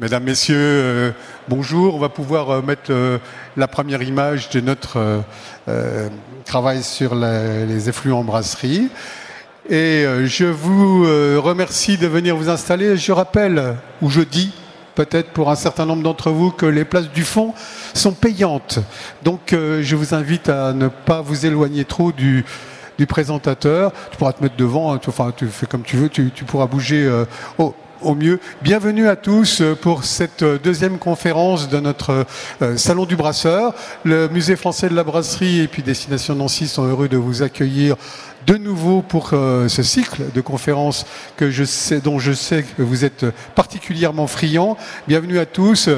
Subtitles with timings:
[0.00, 1.10] Mesdames, Messieurs, euh,
[1.48, 1.94] bonjour.
[1.94, 3.18] On va pouvoir euh, mettre euh,
[3.56, 5.22] la première image de notre
[6.44, 8.88] travail sur les effluents en brasserie.
[9.70, 11.04] Et je vous
[11.40, 12.96] remercie de venir vous installer.
[12.96, 14.52] Je rappelle, ou je dis,
[14.96, 17.54] peut-être pour un certain nombre d'entre vous, que les places du fond
[17.94, 18.80] sont payantes.
[19.22, 22.44] Donc je vous invite à ne pas vous éloigner trop du,
[23.08, 23.92] présentateur.
[24.10, 27.08] Tu pourras te mettre devant, hein, enfin tu fais comme tu veux, tu, pourras bouger
[28.04, 28.38] au mieux.
[28.62, 32.26] Bienvenue à tous pour cette deuxième conférence de notre
[32.60, 33.74] euh, Salon du Brasseur.
[34.04, 37.96] Le Musée français de la brasserie et puis Destination Nancy sont heureux de vous accueillir
[38.46, 42.82] de nouveau pour euh, ce cycle de conférences que je sais, dont je sais que
[42.82, 44.76] vous êtes particulièrement friands.
[45.08, 45.88] Bienvenue à tous.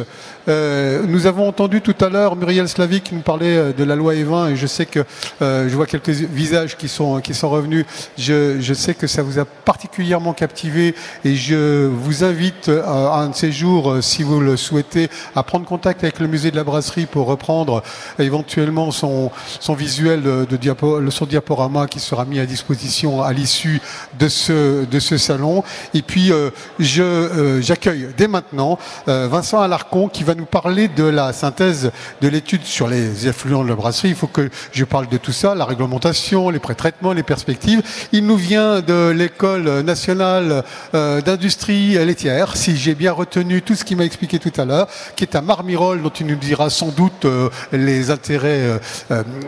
[0.49, 3.97] Euh, nous avons entendu tout à l'heure Muriel Slavik qui nous parlait euh, de la
[3.97, 5.05] loi E20 et je sais que
[5.41, 7.85] je vois quelques visages qui sont, qui sont revenus.
[8.17, 10.95] Je, sais que ça vous a particulièrement captivé
[11.25, 15.65] et je vous invite à un de ces jours, si vous le souhaitez, à prendre
[15.65, 17.83] contact avec le musée de la brasserie pour reprendre
[18.19, 19.31] éventuellement son,
[19.61, 23.81] son visuel de son diaporama qui sera mis à disposition à l'issue
[24.19, 25.63] de ce, de ce salon.
[25.95, 31.05] Et puis, euh, euh, j'accueille dès maintenant euh, Vincent Alarcon qui va nous parler de
[31.05, 34.09] la synthèse de l'étude sur les effluents de la brasserie.
[34.11, 37.83] Il faut que je parle de tout ça, la réglementation, les pré-traitements, les perspectives.
[38.13, 43.97] Il nous vient de l'école nationale d'industrie laitière, si j'ai bien retenu tout ce qu'il
[43.97, 47.27] m'a expliqué tout à l'heure, qui est à Marmirol, dont il nous dira sans doute
[47.73, 48.81] les intérêts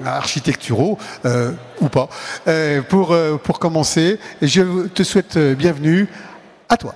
[0.05, 0.99] architecturaux
[1.81, 2.09] ou pas
[2.81, 4.19] pour, euh, pour commencer.
[4.43, 6.09] Je te souhaite euh, bienvenue.
[6.69, 6.95] À toi.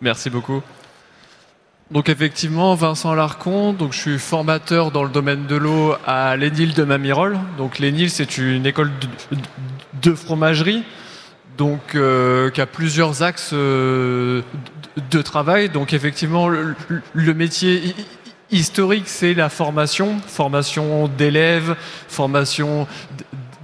[0.00, 0.62] Merci beaucoup.
[1.90, 6.72] Donc effectivement, Vincent Larcon, donc je suis formateur dans le domaine de l'eau à l'ENIL
[6.72, 7.36] de Mamirol.
[7.58, 8.92] Donc l'ENIL, c'est une école
[10.00, 10.84] de, fromagerie,
[11.58, 14.42] donc euh, qui a plusieurs axes de,
[15.24, 15.68] travail.
[15.68, 16.76] Donc effectivement, le,
[17.12, 17.94] le métier
[18.52, 21.76] historique, c'est la formation, formation d'élèves,
[22.08, 22.86] formation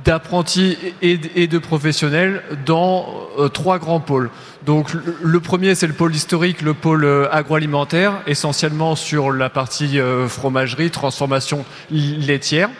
[0.06, 3.06] d'apprentis et, de professionnels dans
[3.38, 4.30] euh, trois grands pôles.
[4.64, 4.92] Donc
[5.22, 10.28] le premier, c'est le pôle historique, le pôle euh, agroalimentaire, essentiellement sur la partie euh,
[10.28, 12.70] fromagerie, transformation laitière.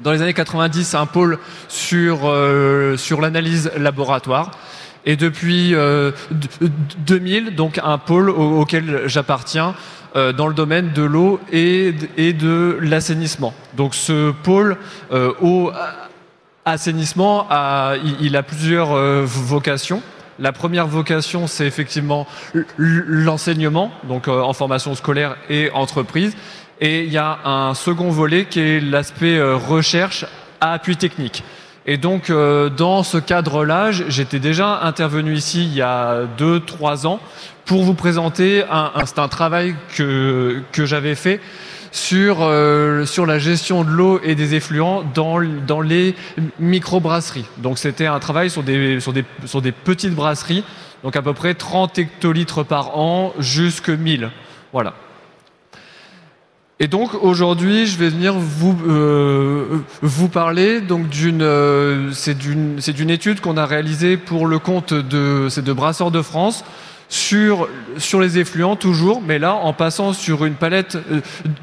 [0.00, 1.38] Dans les années 90, un pôle
[1.68, 2.30] sur,
[3.20, 4.50] l'analyse laboratoire.
[5.06, 5.74] Et depuis
[7.06, 9.74] 2000, donc un pôle auquel j'appartiens
[10.14, 13.54] dans le domaine de l'eau et, et de l'assainissement.
[13.74, 14.76] Donc ce pôle
[15.40, 15.72] eau
[16.66, 17.46] assainissement,
[18.20, 20.02] il, a plusieurs euh, vocations.
[20.38, 22.26] La première vocation, c'est effectivement
[22.76, 26.36] l'enseignement, donc euh, en formation scolaire et entreprise.
[26.80, 30.26] Et il y a un second volet qui est l'aspect euh, recherche
[30.60, 31.42] à appui technique.
[31.88, 37.20] Et donc, dans ce cadre-là, j'étais déjà intervenu ici il y a deux, trois ans
[37.64, 41.40] pour vous présenter un, un, un travail que, que j'avais fait
[41.96, 46.14] sur, euh, sur la gestion de l'eau et des effluents dans, dans les
[46.60, 47.46] microbrasseries.
[47.58, 48.98] Donc c'était un travail sur des,
[49.84, 50.62] petites brasseries,
[51.02, 54.30] donc à peu près 30 hectolitres par an jusque 1000.
[54.72, 54.92] Voilà.
[56.78, 59.78] Et donc aujourd'hui, je vais venir vous euh,
[60.30, 60.82] parler
[61.40, 65.72] euh, c'est d'une c'est d'une étude qu'on a réalisée pour le compte de c'est de
[65.72, 66.62] Brasseurs de France
[67.08, 67.68] sur,
[68.20, 71.20] les effluents toujours, mais là en passant sur une palette euh,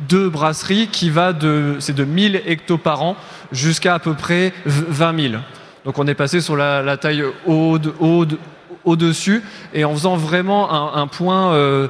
[0.07, 3.15] de brasseries qui va de, c'est de 1000 hectos par an
[3.51, 5.33] jusqu'à à peu près 20 000.
[5.85, 8.25] Donc on est passé sur la, la taille haut, haut,
[8.85, 11.87] au-dessus et en faisant vraiment un, point euh,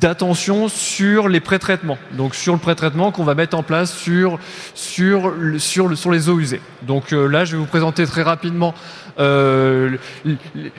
[0.00, 1.98] d'attention sur les pré-traitements.
[2.12, 4.38] Donc sur le pré-traitement qu'on va mettre en place sur,
[4.74, 6.60] sur, sur, sur les eaux usées.
[6.82, 8.74] Donc euh, là, je vais vous présenter très rapidement
[9.18, 9.96] euh,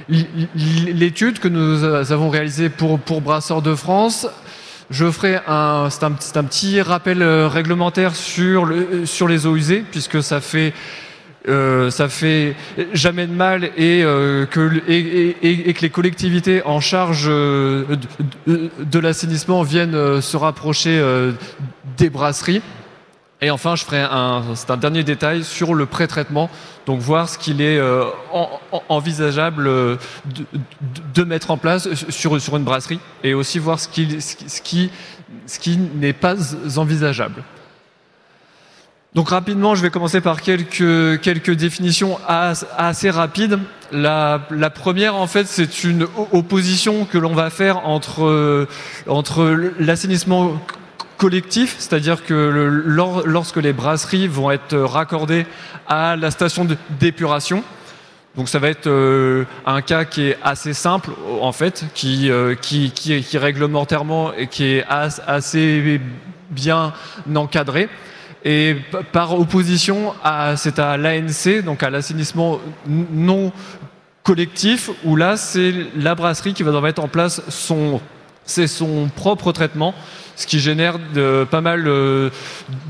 [0.07, 4.27] l'étude que nous avons réalisée pour, pour Brasseurs de France.
[4.91, 9.83] Je ferai un, c'est un, un, petit rappel réglementaire sur, le, sur les eaux usées,
[9.89, 10.73] puisque ça fait
[11.47, 12.55] euh, ça fait
[12.93, 17.83] jamais de mal et, euh, que, les collectivités en charge euh,
[18.47, 21.01] de, l'assainissement viennent se rapprocher
[21.97, 22.61] des brasseries.
[23.41, 26.49] Et enfin, je ferai un, c'est un dernier détail sur le pré-traitement,
[26.85, 27.79] donc voir ce qu'il est
[28.89, 29.69] envisageable
[31.13, 34.89] de, mettre en place sur, sur une brasserie, et aussi voir ce qui, ce qui,
[35.45, 36.35] ce qui n'est pas
[36.77, 37.43] envisageable.
[39.15, 43.59] Donc rapidement, je vais commencer par quelques, quelques définitions assez rapides.
[43.93, 44.39] La,
[44.75, 48.67] première, en fait, c'est une opposition que l'on va faire entre,
[49.07, 49.45] entre
[49.79, 50.59] l'assainissement
[51.17, 52.33] collectif, c'est-à-dire que
[53.23, 55.45] lorsque les brasseries vont être raccordées
[55.87, 56.67] à la station
[56.99, 57.63] d'épuration,
[58.35, 62.53] Donc ça va être euh, un cas qui est assez simple en fait, qui, euh,
[62.53, 64.85] qui, qui, qui, réglementairement et qui est
[65.25, 66.01] assez
[66.49, 66.91] bien
[67.33, 67.87] encadré.
[68.47, 68.77] Et
[69.11, 70.13] par opposition,
[70.55, 73.51] c'est à l'ANC, donc à l'assainissement non
[74.21, 77.99] collectif, où là c'est la brasserie qui va mettre en place son,
[79.15, 79.95] propre traitement,
[80.35, 80.99] ce qui génère
[81.49, 82.29] pas mal euh,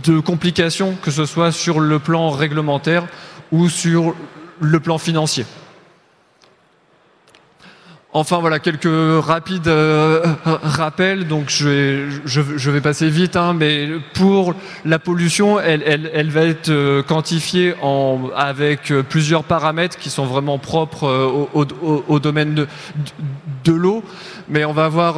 [0.03, 3.07] de complications, que ce soit sur le plan réglementaire
[3.53, 4.13] ou sur
[4.59, 5.45] le plan financier.
[8.17, 11.27] Enfin voilà quelques rapides euh, rappels.
[11.27, 16.69] Donc je vais, je, vais passer vite, hein, mais pour la pollution, elle, va être
[16.69, 21.63] euh, quantifiée en, avec plusieurs paramètres qui sont vraiment propres euh,
[22.07, 22.65] au, domaine
[23.65, 24.01] de, l'eau.
[24.47, 25.15] Mais on va voir,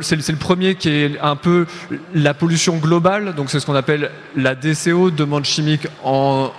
[0.00, 1.66] c'est le premier qui est un peu
[2.12, 3.36] la pollution globale.
[3.36, 6.50] Donc c'est ce qu'on appelle la DCO, demande chimique en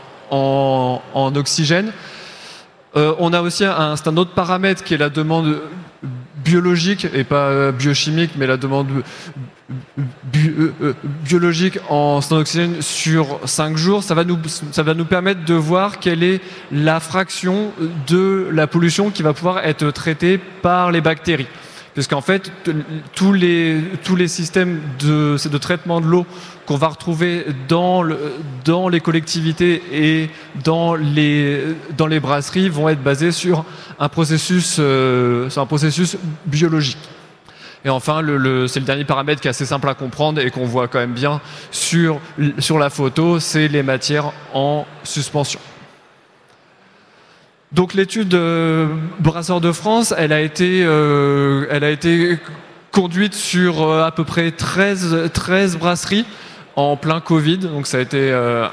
[1.35, 1.91] oxygène.
[2.97, 5.61] Euh, on a aussi un, un, autre paramètre qui est la demande
[6.44, 8.88] biologique et pas euh, biochimique, mais la demande
[10.35, 14.03] euh, biologique en oxygène sur 5 jours.
[14.03, 16.41] Ça va, nous, permettre de voir quelle est
[16.71, 17.71] la fraction
[18.07, 21.47] de la pollution qui va pouvoir être traitée par les bactéries
[21.94, 22.51] puisqu'en fait,
[23.15, 23.81] tous les,
[24.27, 26.27] systèmes de traitement de l'eau
[26.67, 28.03] qu'on va retrouver dans,
[28.65, 30.29] dans les collectivités et
[30.65, 31.63] dans les,
[31.97, 33.63] dans les brasseries vont être basés sur
[33.99, 36.97] un processus, euh, un processus biologique.
[37.85, 38.21] Et enfin,
[38.67, 41.13] c'est le dernier paramètre qui est assez simple à comprendre et qu'on voit quand même
[41.13, 41.39] bien
[41.71, 42.19] sur,
[42.59, 45.61] sur la photo, c'est les matières en suspension.
[47.71, 48.87] Donc l'étude euh,
[49.19, 52.37] Brasseur de France, elle a été, euh, elle a été
[52.91, 56.25] conduite sur à peu près 13, 13 brasseries
[56.77, 57.57] en plein Covid.
[57.57, 58.65] Donc ça a été, euh,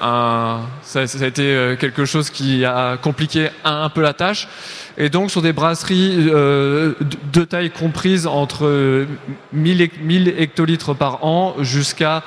[0.94, 4.46] euh, quelque chose qui a compliqué un, peu la tâche.
[4.96, 9.06] Et donc sur des brasseries de taille comprise entre
[9.52, 12.22] 1000, 1000 hectolitres par an jusqu'à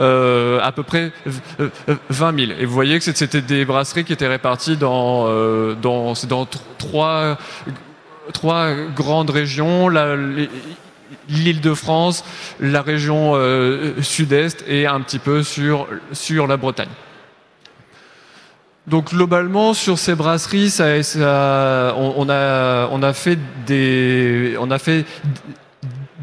[0.00, 1.10] euh, à peu près
[2.08, 2.52] 20 000.
[2.60, 6.46] Et vous voyez que c'était des brasseries qui étaient réparties dans, euh, dans, dans
[6.78, 7.36] trois,
[8.32, 9.90] trois grandes régions.
[11.74, 12.24] France,
[12.60, 15.86] la région euh, sud-est et un petit peu sur,
[16.46, 16.88] la Bretagne.
[18.86, 23.38] Donc globalement sur ces brasseries, on, a, fait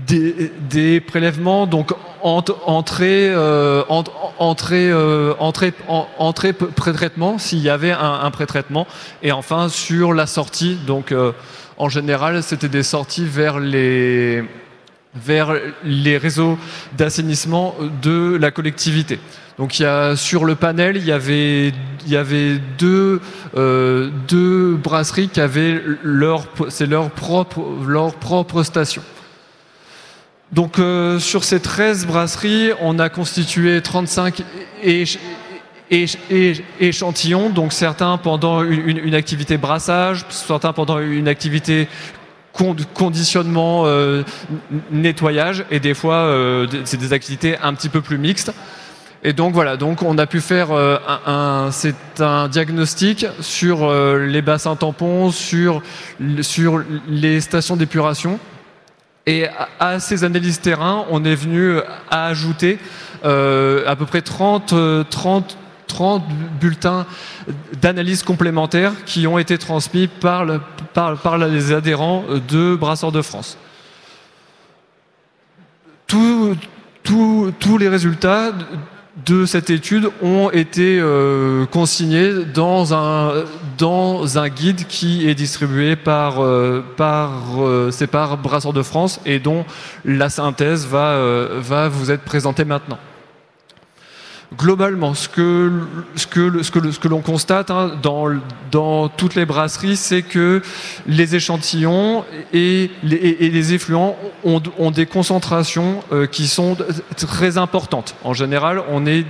[0.08, 5.74] des, prélèvements donc entrée euh, entrée euh, entrée
[6.18, 8.88] entrée pré-traitement s'il y avait un, un pré-traitement
[9.22, 11.32] et enfin sur la sortie donc euh,
[11.78, 14.44] en général c'était des sorties vers les
[15.16, 15.54] vers
[15.84, 16.58] les réseaux
[16.98, 19.20] d'assainissement de la collectivité.
[19.58, 21.72] Donc y a sur le panel il y avait
[23.56, 26.46] euh, deux brasseries qui avaient leur
[26.88, 27.10] leur
[28.16, 29.02] propre station.
[30.52, 34.44] Donc euh, sur ces 13 brasseries, on a constitué 35
[34.84, 35.20] éch
[35.92, 36.18] éch
[36.80, 41.88] échantillons, donc certains pendant une, activité brassage, certains pendant une activité
[42.94, 44.24] conditionnement, euh,
[44.92, 48.54] nettoyage, et des fois euh, c'est des activités un petit peu plus mixtes.
[49.24, 54.26] Et donc voilà, donc on a pu faire euh, un, c'est un diagnostic sur euh,
[54.28, 55.82] les bassins tampons, sur,
[56.42, 58.40] sur les stations d'épuration.
[59.26, 59.48] Et
[59.80, 61.80] à ces analyses terrain, on est venu
[62.12, 62.78] à ajouter
[63.24, 64.76] à peu près 30,
[65.10, 66.24] 30, 30
[66.60, 67.06] bulletins
[67.82, 70.60] d'analyse complémentaires qui ont été transmis par, le,
[70.94, 73.58] par, par les adhérents de Brasseurs de France.
[76.08, 78.52] Tous les résultats
[79.26, 83.46] de cette étude ont été euh, consignés dans un,
[84.50, 89.66] guide qui est distribué par, euh, euh, Brasseurs de France et dont
[90.04, 93.00] la synthèse va, euh, va vous être présentée maintenant
[94.58, 95.72] globalement, ce que,
[96.16, 100.62] ce que, ce que, l'on constate hein, dans, toutes les brasseries, c'est que
[101.08, 102.24] les échantillons
[102.54, 106.78] et les, et les effluents ont, ont, des concentrations euh, qui sont
[107.18, 108.16] très importantes.
[108.24, 109.26] En général, on est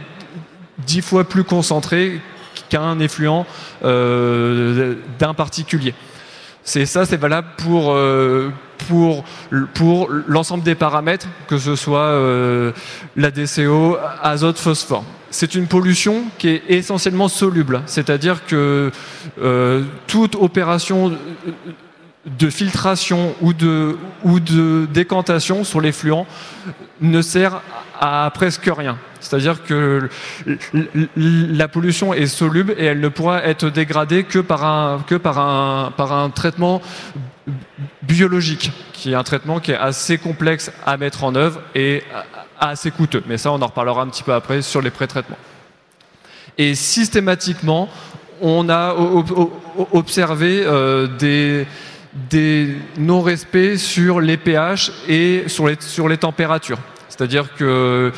[0.86, 2.20] dix fois plus concentré
[2.70, 3.46] qu'un effluent
[3.84, 5.94] euh, d'un particulier.
[6.68, 8.50] C'est ça, c'est valable pour, euh,
[8.88, 9.24] pour,
[9.76, 12.72] pour l'ensemble des paramètres, que ce soit euh,
[13.16, 15.06] la DCO, azote, phosphore.
[15.30, 18.92] C'est une pollution qui est essentiellement soluble, c'est-à-dire que
[19.40, 21.12] euh, toute opération
[22.25, 26.25] de filtration ou de, décantation sur les fluents
[27.01, 27.62] ne sert
[28.00, 28.98] à presque rien.
[29.20, 30.10] C'est-à-dire que
[31.15, 35.39] la pollution est soluble et elle ne pourra être dégradée que par un, que par
[35.39, 36.82] un, par un traitement
[38.01, 42.03] biologique, qui est un traitement qui est assez complexe à mettre en œuvre et
[42.60, 43.24] assez coûteux.
[43.27, 45.38] Mais ça, on en reparlera un petit peu après sur les pré-traitements.
[46.58, 47.89] Et systématiquement,
[48.41, 48.96] on a
[49.91, 51.67] observé euh, des,
[52.30, 56.80] des non-respects sur les pH et sur les, sur les températures.
[57.10, 58.12] C'est-à-dire que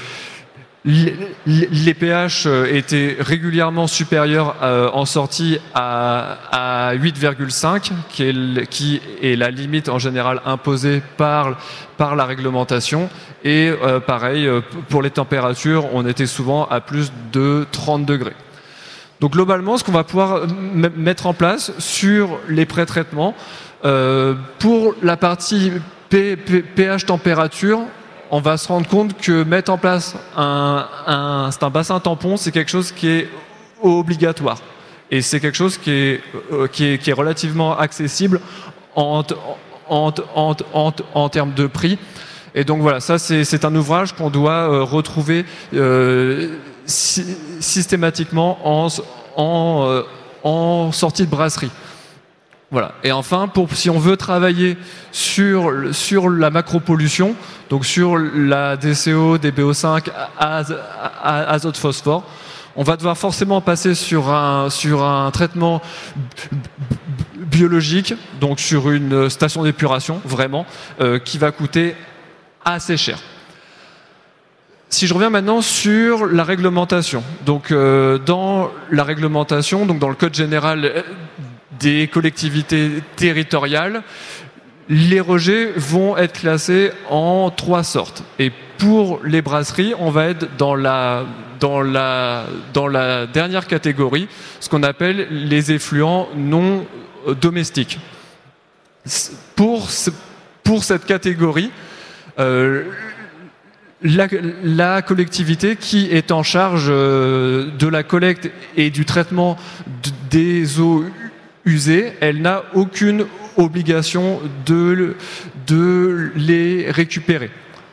[0.86, 7.92] les pH euh, étaient régulièrement supérieurs euh, en sortie à, 8,5,
[8.70, 11.58] qui est, la limite en général imposée par,
[11.98, 13.10] par la réglementation.
[13.44, 14.50] Et euh, pareil,
[14.90, 18.36] pour les températures, on était souvent à plus de 30 degrés.
[19.20, 20.44] Donc globalement, ce qu'on va pouvoir
[20.96, 23.36] mettre en place sur les pré-traitements,
[23.82, 25.72] pour la partie
[26.10, 27.82] pH température,
[28.32, 32.52] on va se rendre compte que mettre en place un, un, un bassin tampon, c'est
[32.52, 33.30] quelque chose qui est
[33.82, 34.58] obligatoire.
[35.10, 38.42] Et c'est quelque chose qui est, euh, qui est, relativement accessible
[38.96, 39.24] en,
[41.32, 41.98] termes de prix.
[42.54, 48.88] Et donc voilà, ça c'est un ouvrage qu'on doit euh, retrouver euh, systématiquement en,
[49.38, 50.02] en, euh,
[50.44, 51.72] en sortie de brasserie.
[52.70, 52.96] Voilà.
[53.04, 54.78] Et enfin, pour, si on veut travailler
[55.12, 57.36] sur, sur la macropollution,
[57.70, 62.24] donc sur la DCO, DBO5, azote phosphore,
[62.76, 65.82] on va devoir forcément passer sur un, sur un traitement
[67.38, 70.66] biologique, donc sur une station d'épuration, vraiment,
[71.00, 71.96] euh, qui va coûter
[72.66, 73.18] assez cher.
[74.90, 80.16] Si je reviens maintenant sur la réglementation, donc euh, dans la réglementation, donc dans le
[80.16, 81.04] code général
[81.80, 84.04] des collectivités territoriales,
[84.90, 88.24] les rejets vont être classés en trois sortes.
[88.40, 91.26] Et pour les brasseries, on va être dans la,
[93.34, 94.28] dernière catégorie,
[94.60, 96.86] ce qu'on appelle les effluents non
[97.42, 98.00] domestiques.
[99.56, 101.72] Pour, cette catégorie,
[102.40, 102.84] euh,
[104.04, 104.28] la,
[104.64, 109.58] la, collectivité qui est en charge euh, de la collecte et du traitement
[110.30, 111.06] des eaux
[111.68, 113.26] usées, elle n'a aucune
[113.58, 115.16] obligation de,
[116.36, 117.52] les récupérer.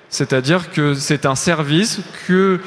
[0.08, 2.60] C'est-à-dire que c'est un service que,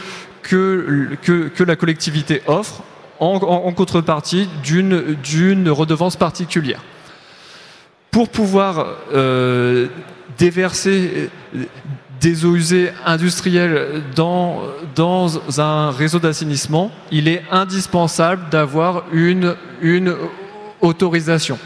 [1.65, 2.83] la collectivité offre
[3.19, 6.81] en, contrepartie d'une redevance particulière.
[8.11, 9.87] Pour pouvoir euh,
[10.37, 11.29] déverser
[12.19, 14.63] des eaux usées industrielles dans,
[14.95, 20.15] dans un réseau d'assainissement, il est indispensable d'avoir une, une
[20.81, 21.57] autorisation.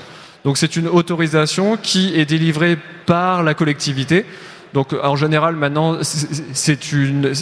[0.43, 4.25] Donc c'est une autorisation qui est délivrée par la collectivité.
[4.73, 7.33] Donc en général maintenant c'est une,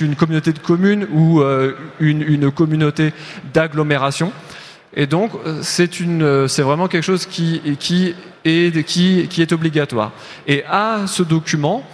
[0.00, 3.12] une communauté de communes ou euh, une, communauté
[3.52, 4.32] d'agglomération.
[4.94, 10.12] Et donc c'est vraiment quelque chose qui, qui, est, qui, qui est obligatoire.
[10.48, 11.84] Et à ce document,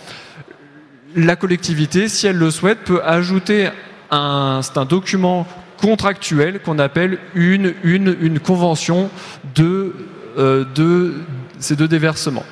[1.15, 3.69] la collectivité, si elle le souhaite, peut ajouter
[4.11, 5.47] un, un document
[5.81, 9.11] contractuel qu'on appelle une, une, une convention
[9.55, 9.93] de,
[10.39, 11.15] euh, de
[11.59, 12.45] ces deux déversements.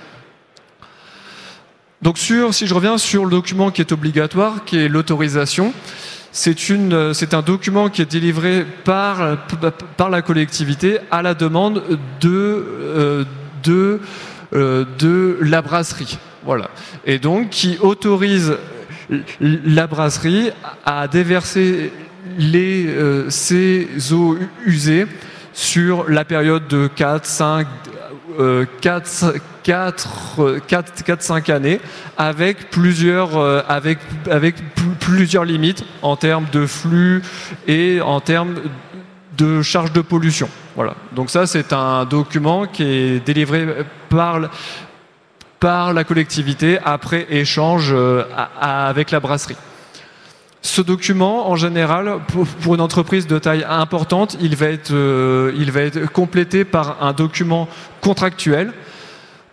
[2.03, 5.73] Donc sur, si je reviens sur le document qui est obligatoire, qui est l'autorisation,
[6.33, 9.39] c'est, c'est un document qui est délivré par,
[9.97, 11.83] par la collectivité à la demande
[12.21, 13.25] de, euh,
[13.63, 14.01] de,
[14.53, 16.19] euh, de la brasserie.
[16.45, 16.71] Voilà.
[17.07, 18.59] Et donc qui autorise
[19.41, 20.51] la brasserie
[20.85, 21.93] à déverser
[22.39, 25.07] les, euh, ces eaux usées
[25.53, 27.67] sur la période de 4, 5,
[28.81, 31.81] 4, 4, 4, 5 années
[32.17, 33.99] avec plusieurs, euh, avec,
[34.31, 34.57] avec
[35.01, 37.23] plusieurs limites en termes de flux
[37.67, 38.57] et en termes
[39.37, 40.49] de charge de pollution.
[40.77, 40.95] Voilà.
[41.13, 43.67] Donc ça, c'est un document qui est délivré
[44.09, 44.41] par,
[45.61, 48.25] par la collectivité après échange euh,
[48.61, 49.57] avec la brasserie.
[50.65, 52.21] Ce document, en général,
[52.63, 57.03] pour, une entreprise de taille importante, il va être, euh, il va être complété par
[57.03, 57.69] un document
[58.01, 58.73] contractuel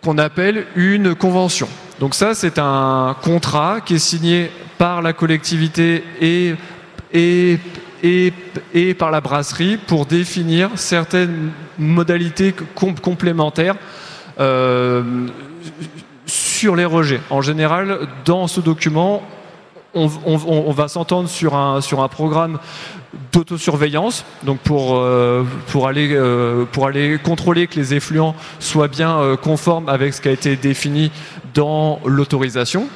[0.02, 1.68] qu'on appelle une convention.
[2.00, 6.56] Donc ça, c'est un contrat qui est signé par la collectivité et
[8.94, 12.54] par la brasserie pour définir certaines modalités
[13.02, 13.76] complémentaires
[14.40, 15.26] euh,
[16.24, 17.20] sur les rejets.
[17.28, 19.22] En général, dans ce document,
[19.94, 22.58] on, va s'entendre sur un, sur un programme
[23.32, 29.18] d'autosurveillance, donc pour, euh, pour, aller, euh, pour aller contrôler que les effluents soient bien
[29.18, 31.10] euh, conformes avec ce qui a été défini
[31.54, 32.88] dans l'autorisation.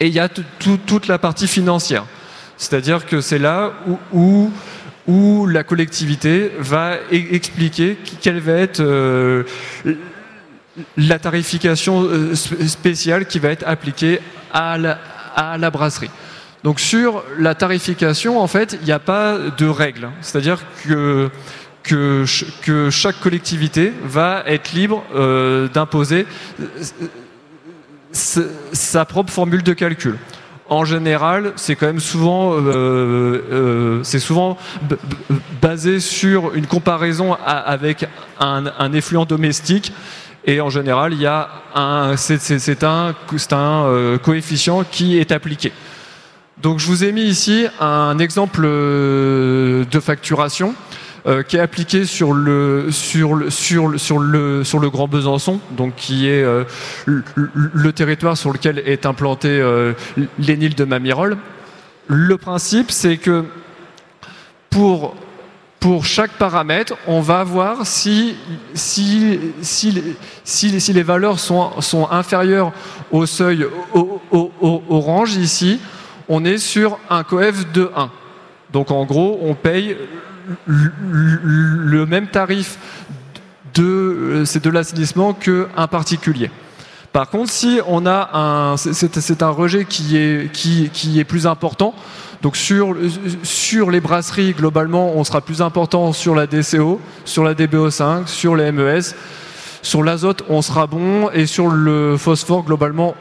[0.00, 2.04] Et il y a toute la partie financière,
[2.56, 3.72] c'est-à-dire que c'est là
[4.12, 4.50] où,
[5.06, 8.82] où, la collectivité va e-, expliquer quelle va être
[10.96, 14.18] la tarification spéciale qui va être appliquée
[14.52, 14.98] à la,
[15.34, 16.10] à la brasserie.
[16.64, 20.08] Donc sur la tarification, en fait, il n'y a pas de règle.
[20.22, 21.30] C'est-à-dire que,
[21.82, 22.24] que,
[22.62, 26.26] que, chaque collectivité va être libre euh, d'imposer
[26.60, 30.16] euh, sa propre formule de calcul.
[30.70, 34.56] En général, c'est quand même souvent, euh, c'est souvent
[35.60, 38.06] basé sur une comparaison avec
[38.40, 39.92] un effluent domestique
[40.46, 43.14] et en général, il y a un, c'est un,
[43.52, 45.72] un euh, coefficient qui est appliqué.
[46.62, 50.74] Donc je vous ai mis ici un exemple euh, de facturation
[51.26, 55.08] euh, qui est appliqué sur le, sur le, sur le, sur le, sur le Grand
[55.08, 56.44] Besançon, donc qui est
[57.06, 59.62] le, territoire sur lequel est implanté
[60.38, 61.38] l'ENIL de Mamirol.
[62.06, 63.44] Le principe, c'est que
[64.68, 65.14] pour
[65.84, 68.36] pour chaque paramètre, on va voir si,
[69.02, 72.72] les valeurs sont, inférieures
[73.12, 73.66] au seuil
[74.88, 75.78] orange ici,
[76.26, 78.10] on est sur un coef de 1.
[78.72, 79.94] Donc en gros, on paye
[80.66, 82.78] le même tarif
[83.74, 86.50] de, de l'assainissement qu'un particulier.
[87.14, 91.94] Par contre, si on a un, c'est un rejet qui est, plus important,
[92.42, 92.96] donc sur,
[93.44, 98.56] sur les brasseries, globalement, on sera plus important sur la DCO, sur la DBO5, sur
[98.56, 99.14] les MES.
[99.80, 101.30] Sur l'azote, on sera bon.
[101.30, 103.14] Et sur le phosphore, globalement,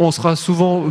[0.00, 0.86] on sera souvent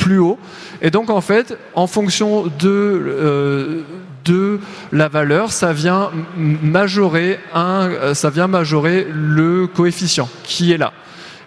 [0.00, 0.38] plus haut.
[0.82, 3.82] Et donc, en fait, en fonction de, euh,
[4.24, 4.60] de
[4.92, 10.92] la valeur, ça vient majorer, un, ça vient majorer le coefficient qui est là.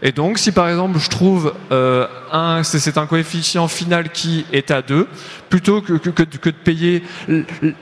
[0.05, 4.69] Et donc, si par exemple je trouve euh, un, c'est un coefficient final qui est
[4.69, 5.07] à 2,
[5.49, 7.03] plutôt que, de payer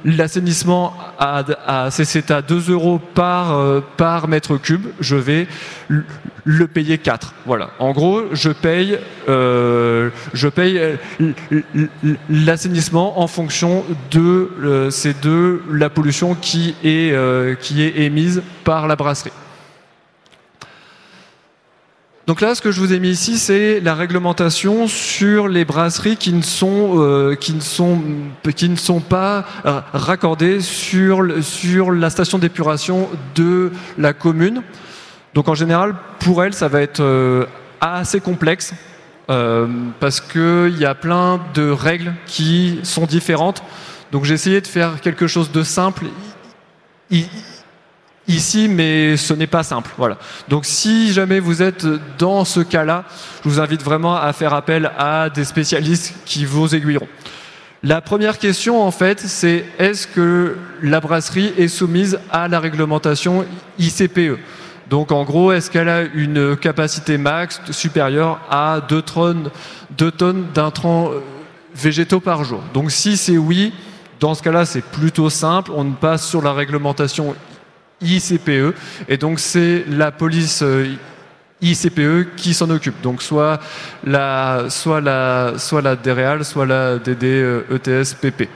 [0.06, 5.48] l'assainissement à, à c'est à 2 euros euh, par mètre cube, je vais
[6.44, 7.34] le payer 4.
[7.46, 7.72] Voilà.
[7.80, 8.98] En gros, je paye,
[9.30, 10.10] euh,
[10.56, 10.80] paye
[12.30, 17.14] l'assainissement en fonction de, c'est de la pollution qui est,
[17.96, 19.32] émise par la brasserie.
[22.28, 26.18] Donc là, ce que je vous ai mis ici, c'est la réglementation sur les brasseries
[26.18, 27.36] qui ne sont, euh,
[29.10, 31.24] pas euh, raccordées sur
[31.92, 34.62] la station d'épuration de la commune.
[35.34, 37.46] Donc en général, pour elles, ça va être euh,
[37.80, 38.74] assez complexe
[40.02, 43.64] parce qu'il y a plein de règles qui sont différentes.
[44.12, 46.08] Donc j'ai essayé de faire quelque chose de simple
[48.28, 49.92] ici, mais ce n'est pas simple.
[49.98, 50.18] Voilà.
[50.48, 51.86] Donc si jamais vous êtes
[52.18, 53.06] dans ce cas-là,
[53.44, 57.08] je vous invite vraiment à faire appel à des spécialistes qui vous aiguilleront.
[57.84, 63.46] La première question, en fait, c'est est-ce que la brasserie est soumise à la réglementation
[63.80, 64.38] ICPE
[64.92, 69.50] Donc, en gros, est-ce qu'elle a une capacité max supérieure à 2 tonnes,
[69.92, 71.22] 2 tonnes d'intrants euh,
[71.74, 72.62] végétaux par jour?
[72.74, 73.72] Donc, si c'est oui,
[74.20, 75.72] dans ce cas-là, c'est plutôt simple.
[75.74, 77.38] On passe sur la réglementation
[78.02, 78.76] ICPE.
[79.08, 80.86] Et donc, c'est la police euh,
[81.62, 83.00] ICPE qui s'en occupe.
[83.02, 83.62] Donc, soit
[84.04, 88.50] la, soit la, soit la DREAL, soit la DD ETS PP.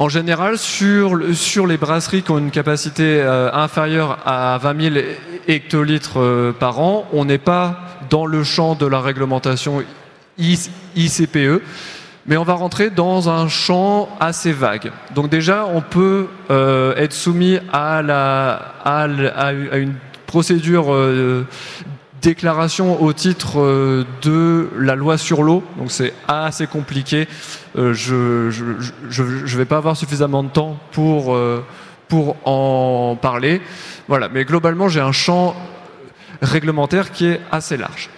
[0.00, 5.06] En général, sur, les brasseries qui ont une capacité euh, inférieure à 20 000
[5.48, 9.82] hectolitres euh, par an, on n'est pas dans le champ de la réglementation
[10.38, 11.62] ICPE
[12.26, 14.92] mais on va rentrer dans un champ assez vague.
[15.14, 19.94] Donc déjà, on peut euh, être soumis à, la, à, une
[20.26, 20.94] procédure
[22.22, 25.62] déclaration au titre euh, de la loi sur l'eau.
[25.76, 27.28] Donc c'est assez compliqué.
[27.74, 31.38] je ne vais pas avoir suffisamment de temps pour,
[32.08, 33.60] pour en parler.
[34.08, 34.28] Voilà.
[34.28, 35.54] Mais globalement, j'ai un champ
[36.42, 38.10] réglementaire qui est assez large.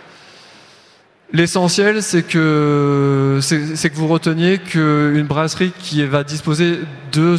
[1.33, 6.81] L'essentiel, c'est que, c'est que vous reteniez qu'une brasserie qui va disposer
[7.13, 7.37] de,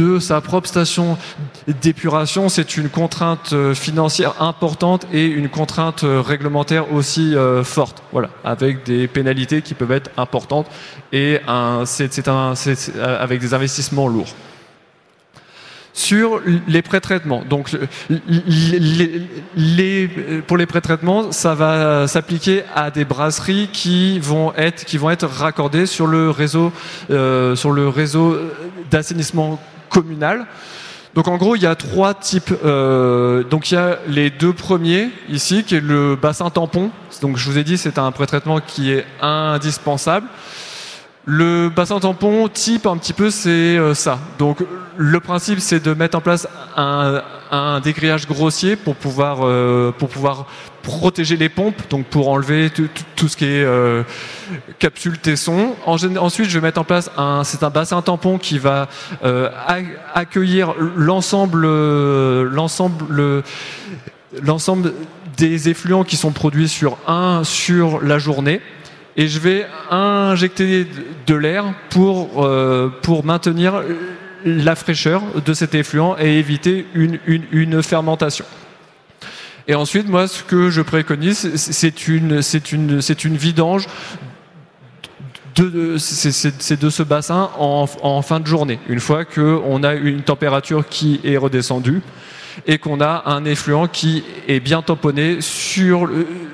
[0.00, 1.18] de sa propre station
[1.82, 8.02] d'épuration, c'est une contrainte financière importante et une contrainte réglementaire aussi euh, forte.
[8.12, 10.66] Voilà, avec des pénalités qui peuvent être importantes
[11.12, 11.40] et
[11.84, 14.34] c'est, avec des investissements lourds.
[15.92, 17.42] sur les pré-traitements.
[17.44, 17.70] Donc,
[20.46, 25.26] pour les pré-traitements, ça va s'appliquer à des brasseries qui vont être, qui vont être
[25.26, 26.72] raccordées sur le réseau,
[27.10, 28.36] euh, sur le réseau
[28.92, 29.58] d'assainissement
[29.88, 30.46] communal.
[31.14, 32.54] Donc en gros, il y a trois types.
[32.64, 36.90] Euh, donc il y a les deux premiers ici, qui est le bassin tampon.
[37.22, 40.26] Donc je vous ai dit, c'est un pré-traitement qui est indispensable.
[41.24, 44.18] Le bassin tampon type un petit peu c'est euh, ça.
[44.38, 44.64] Donc
[44.96, 50.08] le principe c'est de mettre en place un, un dégrillage grossier pour pouvoir euh, pour
[50.08, 50.46] pouvoir
[50.82, 54.04] protéger les pompes, donc pour enlever tout, ce qui est euh,
[54.78, 55.74] capsule tesson.
[55.84, 58.88] ensuite, je vais mettre en place un un bassin tampon qui va
[60.14, 61.66] accueillir l'ensemble
[62.44, 63.42] l'ensemble
[64.42, 64.92] l'ensemble
[65.36, 68.60] des effluents qui sont produits sur un sur la journée
[69.18, 70.86] et je vais injecter
[71.26, 73.82] de l'air pour, euh, pour maintenir
[74.56, 78.44] la fraîcheur de cet effluent et éviter une, une, fermentation.
[79.66, 82.40] Et ensuite, moi, ce que je préconise, c'est une,
[82.72, 83.86] une, une vidange
[85.56, 85.96] de,
[86.74, 91.20] de ce bassin en, en, fin de journée, une fois qu'on a une température qui
[91.24, 92.00] est redescendue
[92.66, 96.08] et qu'on a un effluent qui est bien tamponné sur,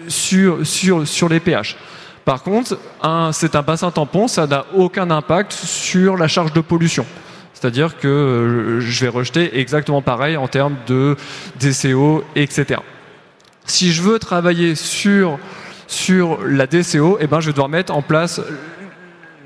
[0.08, 1.76] sur, sur, sur les pH.
[2.24, 2.78] Par contre,
[3.32, 7.04] c'est un bassin tampon, ça n'a aucun impact sur la charge de pollution.
[7.54, 11.16] C'est-à-dire que euh, je vais rejeter exactement pareil en termes de
[11.60, 12.80] DCO, etc.
[13.64, 15.38] Si je veux travailler sur,
[15.86, 18.40] sur la DCO, eh ben, je vais devoir mettre en place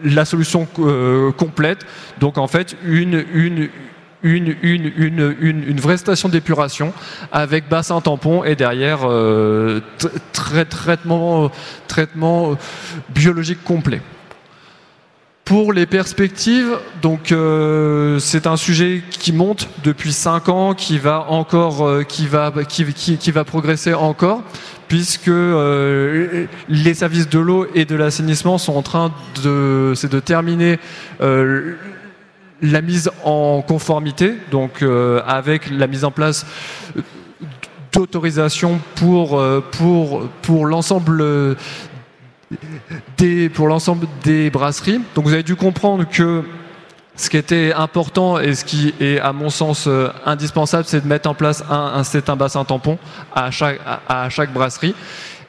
[0.02, 1.86] la solution euh, complète.
[2.18, 3.68] Donc en fait, une, une,
[4.22, 6.92] une, une, une, une, vraie station d'épuration
[7.30, 9.80] avec bassin tampon et derrière euh,
[10.32, 11.50] traitement,
[11.86, 12.56] traitement
[13.10, 14.00] biologique complet.
[15.48, 21.24] Pour les perspectives, donc euh, c'est un sujet qui monte depuis 5 ans, qui va
[21.30, 24.42] encore, euh, qui va, qui, va progresser encore,
[24.88, 29.11] puisque euh, les services de l'eau et de l'assainissement sont en train
[29.42, 30.78] de, c'est de terminer
[31.18, 34.84] la mise en conformité, donc
[35.26, 36.44] avec la mise en place
[37.90, 41.56] d'autorisation pour, pour, pour l'ensemble
[43.54, 45.00] pour l'ensemble des brasseries.
[45.14, 46.44] Donc vous avez dû comprendre que
[47.16, 51.08] ce qui était important et ce qui est à mon sens euh, indispensable, c'est de
[51.08, 52.96] mettre en place un, un, bassin tampon
[53.34, 54.94] à chaque, brasserie.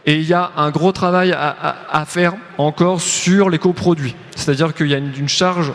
[0.06, 4.16] Et il y a un gros travail à, faire encore sur les coproduits.
[4.36, 5.72] C'est-à-dire qu'il y a une charge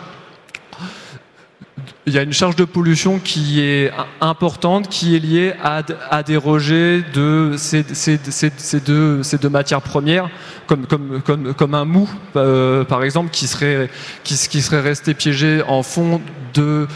[2.06, 3.90] il y a une charge de pollution qui est
[4.20, 9.48] importante, qui est liée à, à des rejets de ces, ces, ces, deux, ces deux
[9.48, 10.28] matières premières,
[10.66, 13.88] comme, comme, comme, comme un mou, euh, par exemple, qui serait,
[14.22, 16.20] qui, qui, serait resté piégé en fond
[16.52, 16.86] de,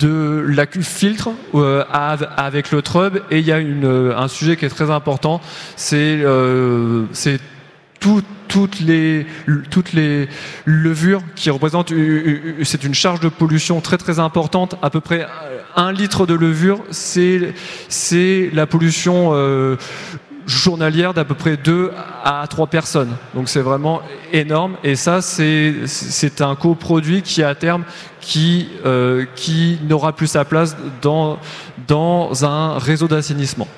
[0.00, 1.84] de la filtre euh,
[2.36, 3.22] avec le trub.
[3.30, 5.40] Et il y a une, un sujet qui est très important,
[5.76, 7.06] c'est euh,
[8.00, 9.26] tout toutes les,
[9.70, 10.28] toutes les
[10.66, 11.94] levures qui représentent,
[12.64, 15.26] c'est une charge de pollution très très importante, à peu près
[15.74, 17.54] un litre de levure, c'est,
[17.88, 19.76] c'est la pollution euh,
[20.46, 23.16] journalière d'à peu près 2 à 3 personnes.
[23.34, 24.02] Donc c'est vraiment
[24.34, 27.84] énorme et ça c'est, c'est un coproduit qui à terme
[28.20, 31.38] qui, euh, qui n'aura plus sa place dans,
[31.88, 33.68] dans un réseau d'assainissement.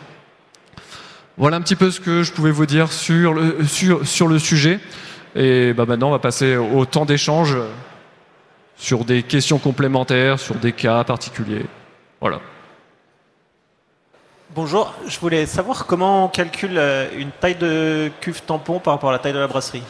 [1.37, 4.39] Voilà un petit peu ce que je pouvais vous dire sur le, sur, sur le
[4.39, 4.79] sujet.
[5.35, 7.57] Et bah maintenant, on va passer au temps d'échange
[8.77, 11.67] sur des questions complémentaires, sur des cas particuliers.
[12.21, 12.41] Voilà.
[14.55, 19.11] Bonjour, je voulais savoir comment on calcule euh, une taille de cuve tampon par rapport
[19.11, 19.83] à la taille de la brasserie.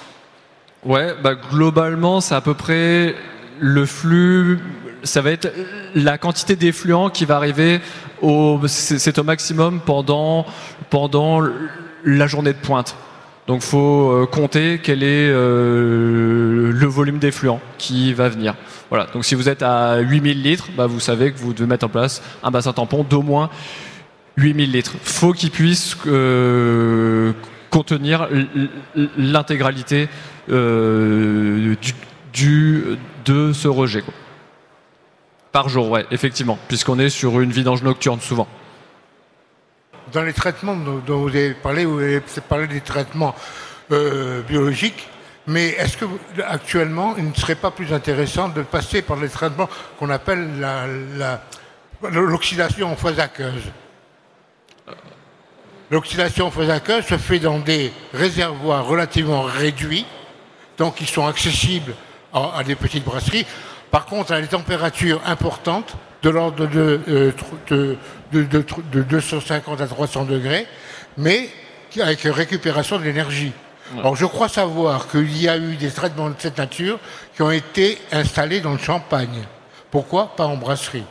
[0.82, 3.14] Ouais, bah globalement, c'est à peu près
[3.58, 4.60] le flux,
[5.02, 5.52] ça va être
[5.94, 7.80] la quantité d'effluent qui va arriver
[8.66, 10.46] c'est au maximum pendant,
[10.90, 11.42] pendant
[12.04, 12.96] la journée de pointe.
[13.46, 18.54] Donc il faut euh, compter quel est euh, le volume d'effluent qui va venir.
[18.88, 19.06] Voilà.
[19.12, 21.90] Donc si vous êtes à 8000 litres, bah, vous savez que vous devez mettre en
[21.90, 23.50] place un bassin tampon d'au moins
[24.36, 24.94] 8000 litres.
[25.02, 27.32] faut qu'il puisse euh,
[27.70, 28.28] contenir
[29.18, 30.08] l'intégralité
[30.48, 31.76] de
[33.52, 34.02] ce rejet.
[35.54, 38.48] Par jour, ouais, effectivement, puisqu'on est sur une vidange nocturne souvent.
[40.12, 43.36] Dans les traitements dont vous avez parlé, vous avez parlé des traitements
[43.92, 45.08] euh, biologiques,
[45.46, 46.06] mais est-ce que
[46.44, 50.48] actuellement, il ne serait pas plus intéressant de passer par les traitements qu'on appelle
[52.02, 53.70] l'oxydation en phase aqueuse
[55.88, 60.04] L'oxydation en phase aqueuse se fait dans des réservoirs relativement réduits,
[60.78, 61.94] donc qui sont accessibles
[62.32, 63.46] à des petites brasseries.
[63.94, 67.32] Par contre, à des températures importantes, de l'ordre de, euh,
[67.68, 67.96] de,
[68.32, 70.66] de, de 250 à 300 degrés,
[71.16, 71.48] mais
[72.02, 73.52] avec récupération de l'énergie.
[73.96, 76.98] Alors je crois savoir qu'il y a eu des traitements de cette nature
[77.36, 79.44] qui ont été installés dans le champagne.
[79.92, 80.34] Pourquoi?
[80.34, 81.04] Pas en brasserie.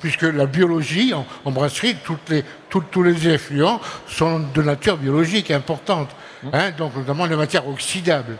[0.00, 6.08] Puisque la biologie, en, brasserie, toutes les, tous les effluents sont de nature biologique importante.
[6.44, 6.48] Mmh.
[6.54, 8.38] Hein, donc notamment les matières oxydables.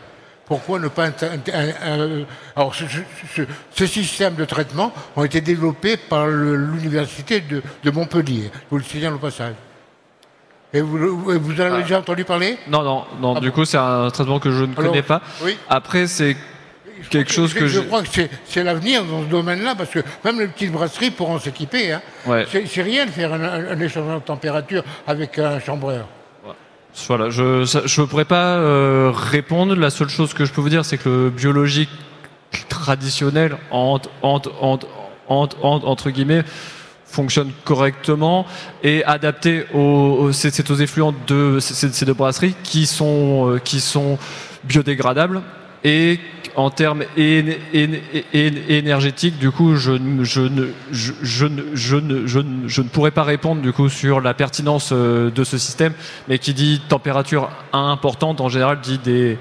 [0.52, 1.08] Pourquoi ne pas...
[2.54, 8.50] alors ce, système de traitement ont été développés par l'université de, de Montpellier.
[8.70, 9.54] Vous le signalez au passage.
[10.74, 11.80] Et vous, avez ah.
[11.80, 12.58] déjà entendu parler?
[12.68, 13.36] Non, non, non.
[13.38, 15.22] Ah du coup, c'est un traitement que je ne connais pas.
[15.70, 16.36] Après, c'est
[17.08, 17.80] quelque chose que je...
[17.80, 17.80] je...
[17.80, 18.08] crois que
[18.44, 21.92] c'est l'avenir dans ce domaine-là, parce que même les petites brasseries pourront s'équiper.
[21.92, 22.02] Hein.
[22.46, 26.06] C'est rien de faire un, échangement de température avec un chambreur.
[27.08, 27.62] Voilà, je
[28.00, 29.74] ne pourrais pas euh, répondre.
[29.74, 31.90] La seule chose que je peux vous dire, c'est que le biologique
[32.68, 34.86] traditionnel, entre, entre,
[35.28, 36.44] entre guillemets,
[37.06, 38.46] fonctionne correctement
[38.82, 44.18] et adapté aux, c'est aux effluents de ces deux brasseries qui sont, euh, qui sont
[44.64, 45.42] biodégradables
[45.84, 46.18] et
[46.54, 50.66] en termes énergétiques, du coup, je, ne,
[52.88, 55.94] pourrais pas répondre du coup sur la pertinence euh, de ce système,
[56.28, 59.38] mais qui dit température importante, en général, dit des,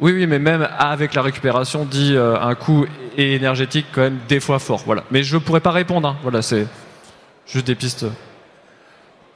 [0.00, 2.86] oui, oui, mais même avec la récupération, dit euh, un coût
[3.18, 4.82] énergétique quand même des fois fort.
[4.86, 5.04] Voilà.
[5.10, 6.08] Mais je ne pourrais pas répondre.
[6.08, 6.16] Hein.
[6.22, 6.66] Voilà, c'est
[7.46, 8.06] juste des pistes.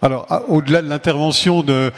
[0.02, 1.92] Alors, au-delà de l'intervention de,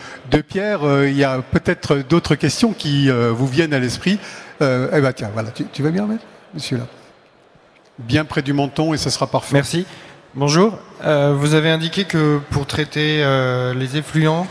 [0.48, 4.18] Pierre, euh, il y a peut-être d'autres questions qui euh, vous viennent à l'esprit.
[4.60, 6.08] eh bien, tiens, voilà, tu, vas bien,
[6.54, 6.86] monsieur là
[7.98, 9.54] Bien près du menton et ce sera parfait.
[9.54, 9.86] Merci.
[10.34, 10.78] Bonjour.
[11.02, 13.24] vous avez indiqué que pour traiter
[13.74, 14.46] les effluents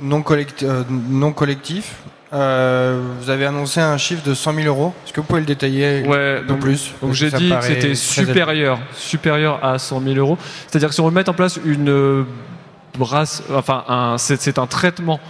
[0.00, 0.24] non,
[1.08, 1.96] non collectifs,
[2.34, 4.92] euh, vous avez annoncé un chiffre de 100 000 euros.
[5.04, 6.92] Est-ce que vous pouvez le détailler ouais, donc, plus?
[7.00, 10.36] Donc j'ai dit que c'était supérieur, supérieur à 100 000 euros.
[10.66, 12.24] C'est-à-dire que si on met en place une euh,
[13.00, 15.20] enfin c'est un traitement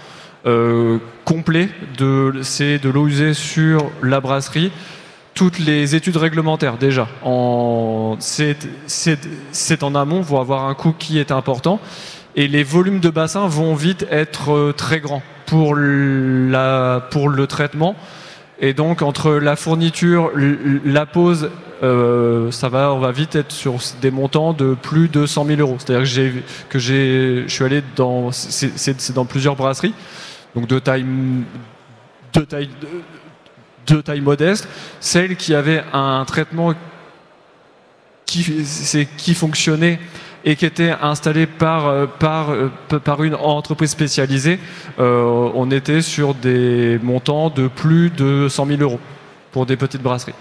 [0.46, 4.70] euh, complet de c'est de l'eau usée sur la brasserie.
[5.34, 7.08] Toutes les études réglementaires déjà,
[8.18, 11.80] c'est en amont, vont avoir un coût qui est important
[12.36, 16.50] et les volumes de bassin vont vite être très grands pour le
[17.48, 17.96] traitement.
[18.64, 20.32] Et donc entre la fourniture,
[20.86, 21.50] la pose,
[21.82, 25.60] euh, ça va, on va vite être sur des montants de plus de 100 000
[25.60, 25.76] euros.
[25.78, 26.32] C'est-à-dire que j'ai,
[26.70, 29.92] que j'ai, je suis allé dans, c'est, dans plusieurs brasseries,
[30.54, 31.04] donc de taille,
[32.32, 32.70] de taille,
[33.86, 34.66] de, taille modeste.
[34.98, 36.72] Celle qui avait un traitement
[38.24, 40.00] qui, c'est, qui fonctionnait
[40.44, 42.70] et qui était installé par, euh, par, euh,
[43.02, 44.60] par une entreprise spécialisée,
[44.98, 49.00] euh, on était sur des montants de plus de 100 000 euros
[49.52, 50.34] pour des petites brasseries.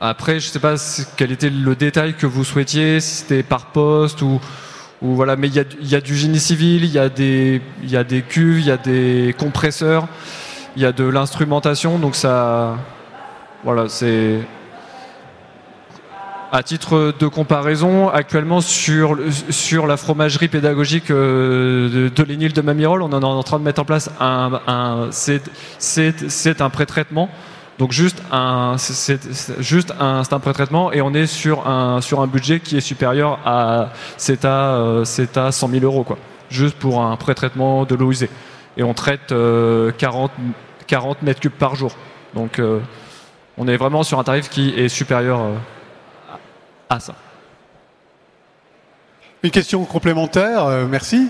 [0.00, 0.74] Après, je ne sais pas
[1.16, 4.40] quel était le détail que vous souhaitiez, si c'était par poste ou,
[5.02, 7.96] ou voilà, mais il y, y a, du génie civil, il y, a des, y
[7.96, 10.06] a des cuves, il y a des compresseurs,
[10.76, 12.76] il y a de l'instrumentation, donc ça,
[13.64, 14.38] voilà, c'est
[16.52, 19.18] à titre de comparaison, actuellement sur,
[19.50, 23.80] sur la fromagerie pédagogique euh, de, de de Mamirol, on est en train de mettre
[23.80, 27.28] en place un, un c'est un pré-traitement.
[27.78, 29.20] Donc juste un, c'est
[29.60, 33.38] juste un, un pré-traitement et on est sur un, sur un budget qui est supérieur
[33.44, 35.04] à c'est à, euh,
[35.36, 36.18] à 100 000 euros quoi.
[36.50, 38.30] Juste pour un pré-traitement de l'eau usée.
[38.76, 39.92] Et on traite 40, euh,
[40.88, 41.92] 40 mètres cubes par jour.
[42.34, 42.60] Donc
[43.56, 45.40] on est vraiment sur un tarif qui est supérieur
[46.88, 47.14] à ça.
[49.42, 51.28] Une question complémentaire, euh, merci.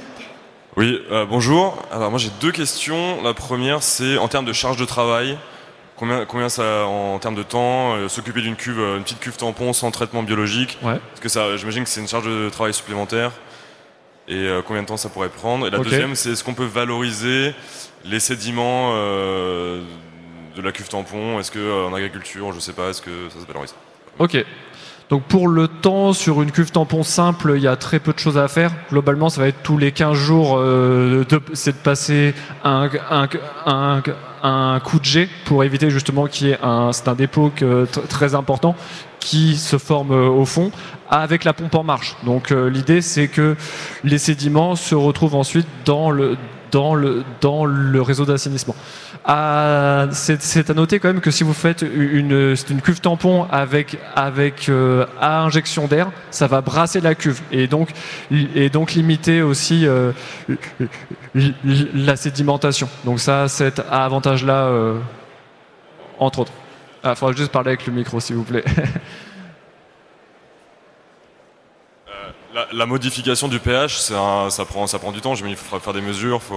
[0.76, 1.82] Oui, euh, bonjour.
[1.92, 3.22] Alors moi j'ai deux questions.
[3.22, 5.38] La première c'est en termes de charge de travail.
[5.96, 9.72] Combien, combien ça, en termes de temps, euh, s'occuper d'une cuve, une petite cuve tampon
[9.72, 11.00] sans traitement biologique ouais.
[11.10, 13.32] Parce que ça, j'imagine que c'est une charge de travail supplémentaire.
[14.28, 15.66] Et combien de temps ça pourrait prendre?
[15.66, 17.54] Et la deuxième, c'est est-ce qu'on peut valoriser
[18.04, 21.40] les sédiments de la cuve tampon?
[21.40, 23.74] Est-ce que en agriculture, je sais pas, est-ce que ça se valorise?
[24.18, 24.44] Ok.
[25.10, 28.18] Donc pour le temps, sur une cuve tampon simple, il y a très peu de
[28.18, 28.72] choses à faire.
[28.90, 34.02] Globalement, ça va être tous les 15 jours, euh, c'est de passer un, un,
[34.42, 37.50] un, coup de jet pour éviter justement qu'il y ait un, c'est un dépôt
[38.10, 38.76] très important
[39.18, 40.70] qui se forme euh, au fond
[41.10, 42.16] avec la pompe en marche.
[42.24, 43.56] Donc euh, l'idée c'est que
[44.04, 46.36] les sédiments se retrouvent ensuite dans le,
[46.70, 48.76] dans le, dans le réseau d'assainissement.
[49.24, 54.68] Ah, c'est à noter quand même que si vous faites une, cuve tampon avec, avec
[54.68, 57.90] euh, à injection d'air, ça va brasser la cuve et donc,
[58.30, 60.12] et donc limiter aussi euh,
[61.34, 62.88] la sédimentation.
[63.04, 64.98] Donc ça, cet avantage-là, euh,
[66.18, 66.52] entre autres.
[67.04, 68.64] Il ah, faudra juste parler avec le micro, s'il vous plaît.
[72.72, 75.34] la, modification du pH, ça, prend, ça prend du temps.
[75.34, 76.42] Il faut faire des mesures.
[76.42, 76.56] Faut,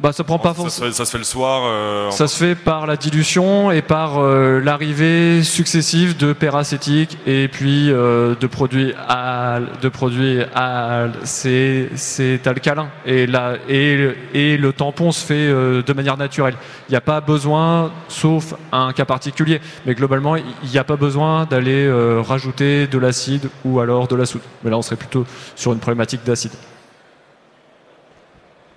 [0.00, 0.92] bah, ça prend pas forcément.
[0.92, 1.62] Ça, se fait le soir.
[1.64, 7.48] Euh, ça se fait par la dilution et par euh, l'arrivée successive de peracétique et
[7.48, 14.56] puis euh, de produits à de produits à c'est c'est alcalin et là et et
[14.56, 16.54] le tampon se fait de manière naturelle.
[16.88, 20.96] Il n'y a pas besoin, sauf un cas particulier, mais globalement il n'y a pas
[20.96, 24.42] besoin d'aller rajouter de l'acide ou alors de la soude.
[24.62, 26.52] Mais là on serait plutôt sur une problématique d'acide.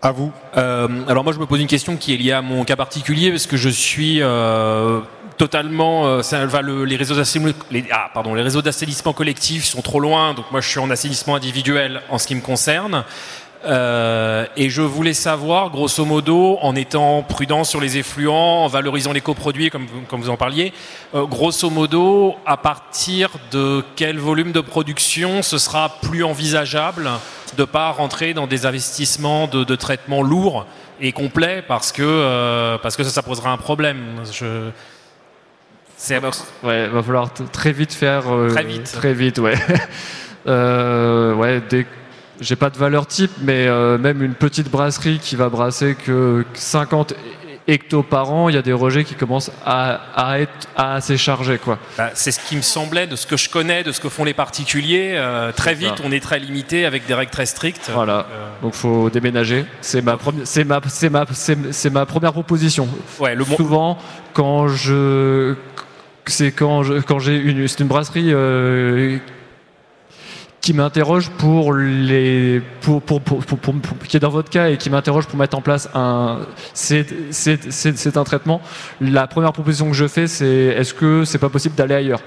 [0.04, 0.32] À vous.
[0.58, 3.30] Euh, alors moi je me pose une question qui est liée à mon cas particulier
[3.30, 5.00] parce que je suis euh,
[5.38, 7.14] totalement, euh, ça, le, les réseaux
[7.70, 10.90] les, ah, pardon, les réseaux d'assainissement collectif sont trop loin, donc moi je suis en
[10.90, 13.04] assainissement individuel en ce qui me concerne.
[13.64, 19.14] Euh, et je voulais savoir, grosso modo, en étant prudent sur les effluents, en valorisant
[19.14, 20.74] les coproduits, comme, comme vous en parliez,
[21.14, 27.10] euh, grosso modo, à partir de quel volume de production ce sera plus envisageable
[27.58, 30.66] de pas rentrer dans des investissements de, de traitement lourds
[31.00, 34.24] et complets parce que, euh, parce que ça, ça posera un problème.
[34.32, 34.70] Je...
[36.64, 38.24] Ouais, va falloir très vite faire.
[38.50, 38.92] Très vite.
[38.92, 39.56] Très vite, ouais.
[40.48, 41.86] ouais, dès
[42.42, 46.44] j'ai pas de valeur type, mais euh, même une petite brasserie qui va brasser que
[46.54, 47.14] 50
[47.68, 51.58] hectos par an, il y a des rejets qui commencent à, à être assez chargés.
[51.58, 51.78] Quoi.
[51.98, 54.24] Bah, c'est ce qui me semblait de ce que je connais, de ce que font
[54.24, 55.14] les particuliers.
[55.16, 57.92] Euh, très vite, on est très limité avec des règles très strictes.
[57.94, 59.66] Voilà, euh, donc faut déménager.
[59.82, 61.26] C'est ma, c'est ma, c'est ma,
[61.72, 62.88] c'est ma première proposition.
[63.20, 63.98] Ouais, le Souvent,
[64.34, 65.56] quand je...
[66.28, 69.18] C'est quand, je, quand j'ai une, c'est une brasserie euh,
[70.62, 74.92] qui m'interroge pour les pour, pour, pour, pour, qui est dans votre cas et qui
[74.92, 76.40] m'interroge pour mettre en place un
[76.74, 78.62] c'est c'est un traitement.
[79.02, 82.22] La première proposition que je fais c'est est-ce que c'est pas possible d'aller ailleurs?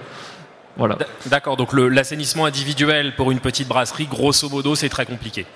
[0.76, 0.98] Voilà.
[1.26, 1.56] D'accord.
[1.56, 5.46] Donc l'assainissement individuel pour une petite brasserie grosso modo c'est très compliqué.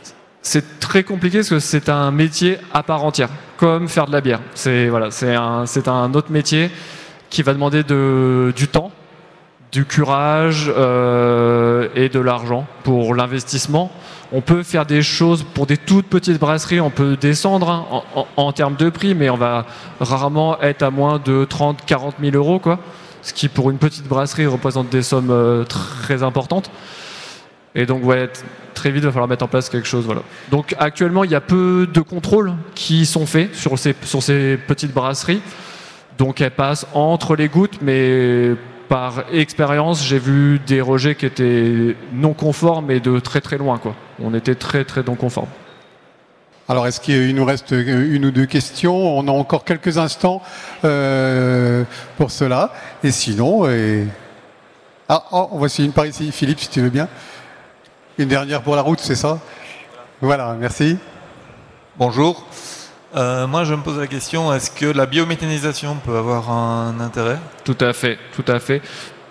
[0.41, 4.21] C'est très compliqué parce que c'est un métier à part entière comme faire de la
[4.21, 4.41] bière.
[4.55, 6.71] C'est voilà c'est un c'est un autre métier
[7.29, 8.93] qui va demander de du temps
[9.73, 13.91] du curage euh, et de l'argent pour l'investissement.
[14.33, 18.53] On peut faire des choses pour des toutes petites brasseries, on peut descendre hein, en,
[18.53, 19.67] termes de prix, mais on va
[20.01, 22.79] rarement être à moins de 30, 40 000 euros, quoi.
[23.23, 26.71] Ce qui pour une petite brasserie représente des sommes euh, très importantes.
[27.75, 28.03] Et donc,
[28.75, 30.05] très vite, il va falloir mettre en place quelque chose.
[30.05, 30.23] Voilà.
[30.51, 35.43] Donc, actuellement, il y a peu de contrôles qui sont faits sur ces petites brasseries.
[36.17, 38.57] Donc, elles passent entre les gouttes, mais
[38.89, 43.79] par expérience, j'ai vu des rejets qui étaient non conformes et de très très loin.
[43.79, 43.95] Quoi.
[44.23, 45.49] On était très très non conformes.
[46.71, 48.95] Alors, est-ce qu'il nous reste une ou deux questions?
[49.19, 50.43] On a encore quelques instants
[50.85, 51.85] euh,
[52.19, 52.73] pour cela.
[53.03, 54.07] Et sinon, et...
[55.09, 57.09] ah, oh, voici une par ici, Philippe, si tu veux bien.
[58.19, 59.39] Une dernière pour la route, c'est ça?
[60.21, 60.99] Voilà, merci.
[61.97, 62.47] Bonjour.
[63.17, 67.39] Euh, moi, je me pose la question est-ce que la biométhanisation peut avoir un intérêt?
[67.65, 68.83] Tout à fait, tout à fait.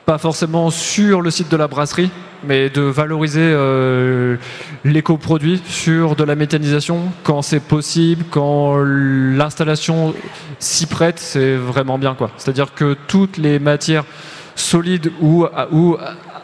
[0.05, 2.09] Pas forcément sur le site de la brasserie,
[2.43, 4.37] mais de valoriser euh,
[4.83, 10.15] l'éco-produit sur de la méthanisation quand c'est possible, quand l'installation
[10.57, 12.15] s'y prête, c'est vraiment bien.
[12.15, 12.31] quoi.
[12.37, 14.05] C'est-à-dire que toutes les matières
[14.55, 15.45] solides ou,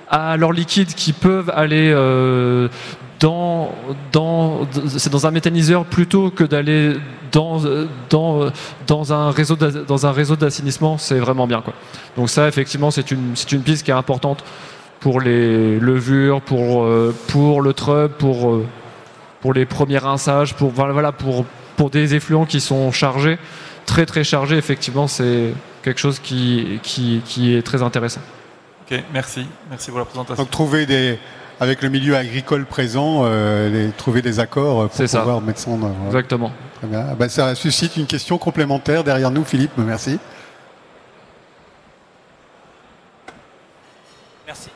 [0.09, 2.67] à leur liquide qui peuvent aller euh,
[3.23, 3.71] dans,
[4.11, 6.93] dans, c'est dans un méthaniseur plutôt que d'aller
[7.31, 7.61] dans,
[8.09, 8.51] dans,
[8.85, 11.73] dans un réseau dans un réseau d'assainissement, c'est vraiment bien quoi.
[12.17, 14.43] Donc ça effectivement c'est une, c'est une piste qui est importante
[14.99, 18.65] pour les levures, pour, euh, pour le trub, pour, euh,
[19.39, 21.45] pour les premiers rinçages, pour, voilà, pour,
[21.77, 23.37] pour des effluents qui sont chargés,
[23.85, 28.21] très très chargés, effectivement c'est quelque chose qui, qui, qui est très intéressant.
[28.81, 29.45] Ok, merci.
[29.69, 30.43] Merci pour la présentation.
[30.43, 31.17] Donc trouver des,
[31.63, 35.95] avec le milieu agricole présent, euh, trouver des accords pour pouvoir mettre ça en œuvre.
[36.07, 36.51] Exactement.
[36.77, 37.07] Très bien.
[37.09, 39.71] Ah ben, ça suscite une question complémentaire derrière nous, Philippe.
[39.77, 40.19] Merci.
[44.45, 44.69] Merci.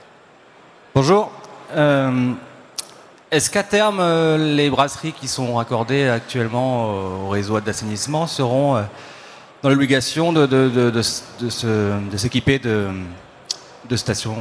[0.95, 1.29] Bonjour.
[1.75, 2.31] Euh,
[3.31, 8.81] est-ce qu'à terme, euh, les brasseries qui sont raccordées actuellement au réseau d'assainissement seront
[9.61, 11.01] dans l'obligation de, de,
[12.17, 14.37] s'équiper de, stations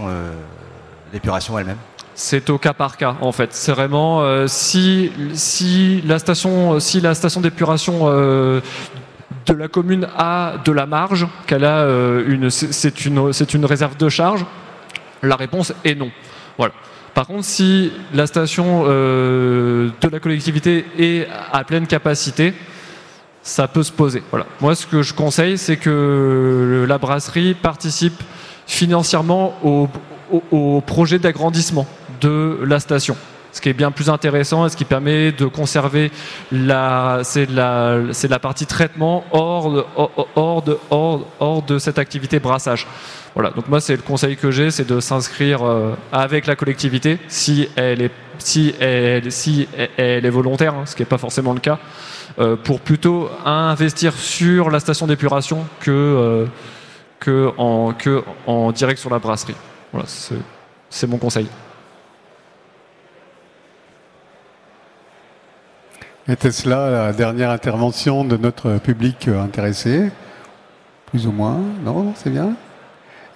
[1.12, 1.76] d'épuration elles-mêmes?
[2.16, 3.52] C'est au cas par cas en fait.
[3.52, 6.78] C'est vraiment euh, si si la station
[7.40, 8.60] d'épuration euh,
[9.46, 14.08] de la commune a de la marge, qu'elle a euh, une c'est une réserve de
[14.08, 14.44] charge,
[15.22, 16.10] la réponse est non.
[17.14, 22.52] Par contre, si la station de la collectivité est à pleine capacité,
[23.42, 24.22] ça peut se poser.
[24.30, 24.44] Voilà.
[24.60, 28.22] Moi, ce que je conseille, c'est que la brasserie participe
[28.66, 31.86] financièrement au projet d'agrandissement
[32.20, 33.16] de la station.
[33.56, 36.12] ce qui est bien plus intéressant et ce qui permet de conserver
[36.52, 37.98] la, c'est la,
[38.28, 39.84] la partie traitement hors de,
[40.36, 42.86] hors, de, hors, de cette activité brassage.
[43.34, 47.18] Voilà, donc moi c'est le conseil que j'ai, c'est de s'inscrire euh, avec la collectivité
[47.28, 51.54] si elle est, si elle, si elle est volontaire, hein, ce qui n'est pas forcément
[51.54, 51.78] le cas,
[52.38, 56.46] euh, pour plutôt investir sur la station d'épuration que, euh,
[57.20, 59.56] que, en, que en direct sur la brasserie.
[59.92, 60.06] Voilà,
[60.90, 61.46] c'est mon conseil.
[66.28, 70.10] Était-ce là la dernière intervention de notre public intéressé.
[71.06, 72.56] Plus ou moins Non, c'est bien?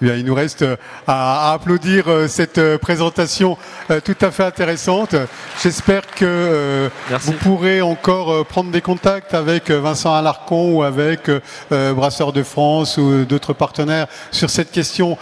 [0.01, 0.77] Il nous reste euh,
[1.07, 3.57] à, applaudir euh, cette euh, présentation
[4.05, 5.17] tout à fait intéressante.
[5.61, 11.29] J'espère que vous pourrez encore prendre des contacts avec Vincent Alarcon ou avec
[11.71, 15.19] Brasseur de France ou d'autres partenaires sur cette question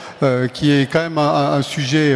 [0.53, 2.15] qui est quand même un, sujet,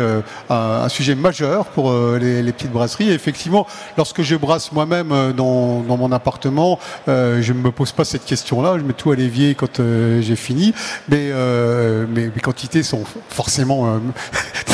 [0.50, 1.90] un, sujet majeur pour
[2.20, 3.10] les, petites brasseries.
[3.10, 8.26] Et effectivement, lorsque je brasse moi-même dans, mon appartement, je ne me pose pas cette
[8.26, 8.76] question-là.
[8.78, 9.80] Je mets tout à l'évier quand
[10.20, 10.74] j'ai fini.
[11.08, 11.30] Mais,
[12.08, 12.51] mais, mais quand
[12.82, 13.98] sont forcément euh,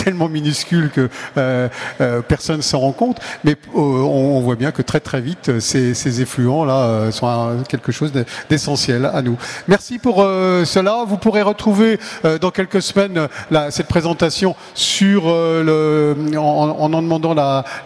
[0.04, 1.68] tellement minuscules que euh,
[2.00, 3.18] euh, personne ne s'en rend compte.
[3.44, 8.12] Mais on, voit bien que très très vite, ces, effluents là sont quelque chose
[8.48, 9.36] d'essentiel à nous.
[9.66, 11.04] Merci pour cela.
[11.06, 11.98] Vous pourrez retrouver
[12.40, 13.28] dans quelques semaines
[13.70, 14.54] cette présentation
[14.96, 17.34] en, en, demandant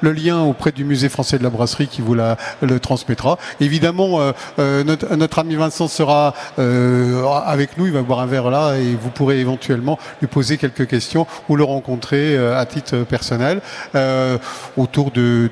[0.00, 3.38] le lien auprès du musée français de la brasserie qui vous la, le transmettra.
[3.60, 4.20] Évidemment,
[4.58, 7.86] notre, notre, ami Vincent sera avec nous.
[7.86, 11.56] Il va boire un verre là et vous pourrez éventuellement lui poser quelques questions ou
[11.56, 13.60] le rencontrer euh, à titre personnel
[13.94, 14.38] euh,
[14.76, 15.48] autour de,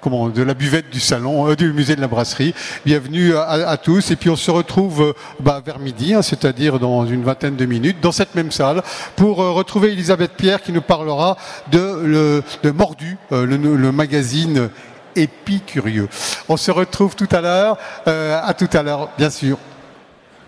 [0.00, 2.54] comment, de la buvette du salon, euh, du musée de la brasserie.
[2.86, 4.10] Bienvenue à, tous.
[4.10, 7.98] Et puis on se retrouve bah, vers midi, hein, c'est-à-dire dans une vingtaine de minutes,
[8.00, 8.82] dans cette même salle,
[9.16, 11.36] pour retrouver Elisabeth Pierre qui nous parlera
[11.70, 14.70] de, le, de Mordu, le, le, magazine
[15.16, 16.08] épicurieux.
[16.48, 17.76] On se retrouve tout à l'heure.
[18.06, 19.58] à tout à l'heure, bien sûr.